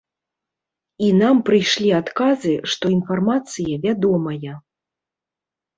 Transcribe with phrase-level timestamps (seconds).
[1.07, 4.53] І нам прыйшлі адказы, што інфармацыя вядомая.